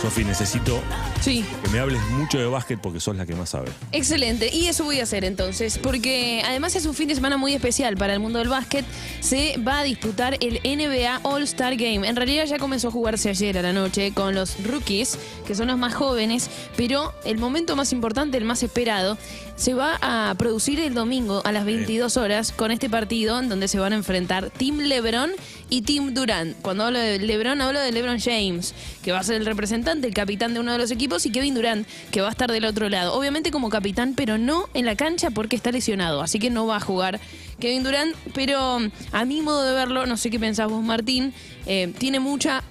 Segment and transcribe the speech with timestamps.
[0.00, 0.80] Sofi, necesito
[1.20, 3.70] Sí, que me hables mucho de básquet porque sos la que más sabe.
[3.92, 4.54] excelente.
[4.54, 7.96] Y eso voy a hacer entonces, porque además es un fin de semana muy especial
[7.96, 8.84] para el mundo del básquet.
[9.20, 12.06] Se va a disputar el NBA All-Star Game.
[12.06, 15.68] En realidad ya comenzó a jugarse ayer a la noche con los rookies, que son
[15.68, 19.16] los más jóvenes, pero el momento más importante, el más esperado,
[19.56, 23.68] se va a producir el domingo a las 22 horas con este partido en donde
[23.68, 25.30] se van a enfrentar Team LeBron
[25.70, 26.56] y Team Durant.
[26.62, 30.14] Cuando hablo de LeBron, hablo de LeBron James, que va a ser el representante, el
[30.14, 32.88] capitán de uno de los equipos, y Kevin Durant, que va a estar del otro
[32.88, 33.14] lado.
[33.14, 36.76] Obviamente como capitán, pero no en la cancha porque está lesionado, así que no va
[36.76, 37.20] a jugar
[37.58, 38.14] Kevin Durant.
[38.34, 38.78] Pero
[39.12, 41.32] a mi modo de verlo, no sé qué pensás vos, Martín,
[41.66, 42.62] eh, tiene mucha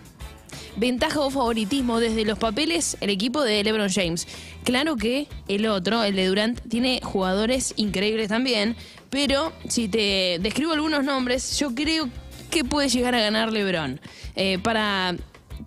[0.77, 4.27] ventaja o favoritismo desde los papeles el equipo de LeBron James.
[4.64, 8.75] Claro que el otro, el de Durant, tiene jugadores increíbles también,
[9.09, 12.09] pero si te describo algunos nombres, yo creo
[12.55, 14.00] que puede llegar a ganar LeBron.
[14.38, 15.14] Eh, para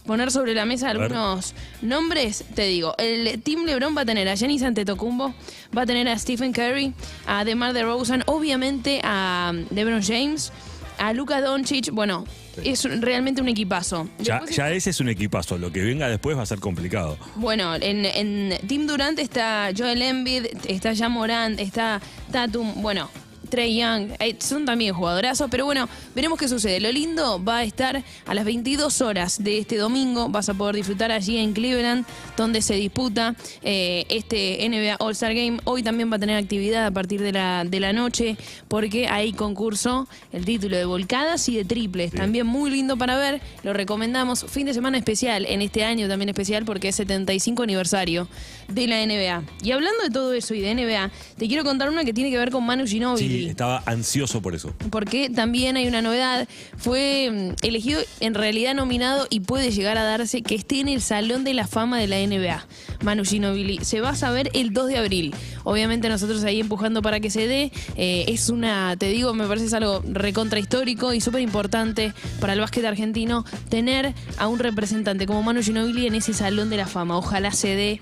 [0.07, 4.35] poner sobre la mesa algunos nombres, te digo, el Team LeBron va a tener a
[4.35, 5.35] Giannis Antetokounmpo,
[5.77, 6.95] va a tener a Stephen Curry,
[7.27, 10.51] a DeMar DeRozan, obviamente a LeBron James,
[10.97, 12.25] a Luka Doncic, bueno,
[12.65, 14.09] es realmente un equipazo.
[14.19, 15.59] Ya, ya ese es un equipazo.
[15.59, 17.19] Lo que venga después va a ser complicado.
[17.37, 22.01] bueno, en, en Team Durant está Joel Embiid, está Jan Morant, está
[22.33, 23.11] Tatum, bueno,
[23.49, 26.81] Trey Young, eh, son también jugadorazos, pero bueno, veremos qué sucede.
[26.81, 30.77] Lo lindo va a estar a las 22 horas de este domingo, vas a poder
[30.77, 32.05] disfrutar allí en Cleveland,
[32.37, 35.59] donde se disputa eh, este NBA All-Star Game.
[35.65, 38.37] Hoy también va a tener actividad a partir de la, de la noche,
[38.69, 42.13] porque hay concurso, el título de volcadas y de triples.
[42.13, 44.45] También muy lindo para ver, lo recomendamos.
[44.49, 48.29] Fin de semana especial, en este año también especial, porque es 75 aniversario
[48.69, 49.43] de la NBA.
[49.63, 52.39] Y hablando de todo eso y de NBA, te quiero contar una que tiene que
[52.39, 54.75] ver con Manu Ginóbili Sí, estaba ansioso por eso.
[54.91, 56.47] porque también hay una novedad.
[56.77, 61.01] Fue mm, elegido, en realidad nominado y puede llegar a darse que esté en el
[61.01, 62.67] Salón de la Fama de la NBA.
[63.03, 63.79] Manu Ginobili.
[63.85, 65.35] Se va a saber el 2 de abril.
[65.65, 67.73] Obviamente nosotros ahí empujando para que se dé.
[67.97, 72.53] Eh, es una, te digo, me parece es algo recontra histórico y súper importante para
[72.55, 76.87] el básquet argentino tener a un representante como Manu Ginobili en ese Salón de la
[76.87, 77.17] Fama.
[77.17, 78.01] Ojalá se dé.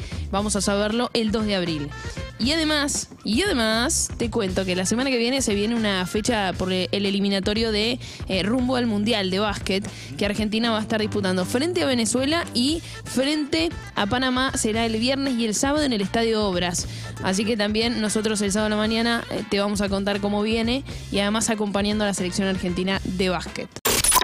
[0.57, 1.91] A saberlo el 2 de abril.
[2.39, 6.55] Y además, y además, te cuento que la semana que viene se viene una fecha
[6.55, 9.87] por el eliminatorio de eh, rumbo al Mundial de básquet
[10.17, 14.99] que Argentina va a estar disputando frente a Venezuela y frente a Panamá será el
[14.99, 16.89] viernes y el sábado en el Estadio Obras.
[17.23, 20.41] Así que también nosotros el sábado a la mañana eh, te vamos a contar cómo
[20.43, 23.69] viene y además acompañando a la selección argentina de básquet.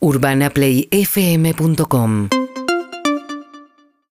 [0.00, 2.30] UrbanaPlayFM.com